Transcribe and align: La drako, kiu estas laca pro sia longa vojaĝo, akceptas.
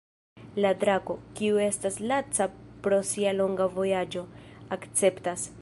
La 0.63 0.69
drako, 0.83 1.15
kiu 1.39 1.59
estas 1.67 1.99
laca 2.13 2.49
pro 2.87 3.01
sia 3.13 3.37
longa 3.39 3.69
vojaĝo, 3.79 4.29
akceptas. 4.79 5.49